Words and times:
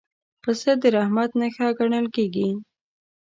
پسه 0.41 0.71
د 0.81 0.83
رحمت 0.95 1.29
نښه 1.39 1.67
ګڼل 1.79 2.05
کېږي. 2.15 2.49